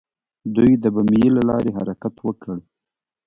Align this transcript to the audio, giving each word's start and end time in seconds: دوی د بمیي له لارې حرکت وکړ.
دوی 0.55 0.71
د 0.83 0.85
بمیي 0.95 1.27
له 1.37 1.41
لارې 1.49 1.75
حرکت 1.77 2.15
وکړ. 2.21 2.57